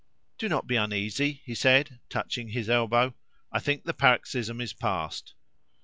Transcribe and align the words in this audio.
"Do 0.39 0.49
not 0.49 0.65
be 0.65 0.77
uneasy," 0.77 1.43
he 1.45 1.53
said, 1.53 1.99
touching 2.09 2.47
his 2.49 2.71
elbow; 2.71 3.13
"I 3.51 3.59
think 3.59 3.83
the 3.83 3.93
paroxysm 3.93 4.59
is 4.59 4.73
past." 4.73 5.35